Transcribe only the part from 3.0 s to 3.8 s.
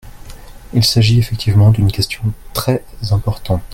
importante.